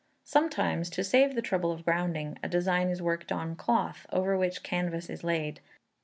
Sometimes, 0.23 0.89
to 0.89 1.03
save 1.03 1.35
the 1.35 1.43
trouble 1.43 1.71
of 1.71 1.85
grounding, 1.85 2.35
a 2.41 2.49
design 2.49 2.89
is 2.89 3.03
worked 3.03 3.31
on 3.31 3.55
cloth, 3.55 4.07
over 4.11 4.35
which 4.35 4.63
canvas 4.63 5.11
is 5.11 5.23
laid. 5.23 5.59